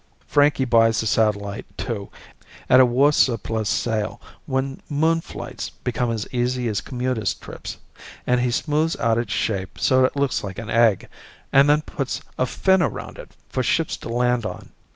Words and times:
Frankie 0.25 0.65
buys 0.65 0.97
Satellite 0.97 1.67
II 1.87 2.09
at 2.71 2.79
a 2.79 2.87
war 2.87 3.11
surplus 3.11 3.69
sale 3.69 4.19
when 4.47 4.81
moon 4.89 5.21
flights 5.21 5.69
become 5.69 6.09
as 6.09 6.27
easy 6.31 6.67
as 6.67 6.81
commuters' 6.81 7.35
trips, 7.35 7.77
and 8.25 8.41
he 8.41 8.49
smoothes 8.49 8.95
out 8.99 9.19
its 9.19 9.31
shape 9.31 9.77
so 9.77 10.03
it 10.03 10.15
looks 10.15 10.43
like 10.43 10.57
an 10.57 10.71
egg 10.71 11.07
and 11.53 11.69
then 11.69 11.83
puts 11.83 12.19
a 12.39 12.47
fin 12.47 12.81
around 12.81 13.19
it 13.19 13.35
for 13.47 13.61
ships 13.61 13.95
to 13.97 14.09
land 14.09 14.43
on. 14.43 14.69